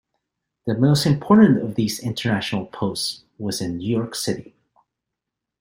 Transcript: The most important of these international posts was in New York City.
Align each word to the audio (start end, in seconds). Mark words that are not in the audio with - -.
The 0.65 0.73
most 0.73 1.05
important 1.05 1.61
of 1.61 1.75
these 1.75 1.99
international 1.99 2.65
posts 2.65 3.23
was 3.37 3.61
in 3.61 3.77
New 3.77 3.95
York 3.97 4.15
City. 4.15 4.55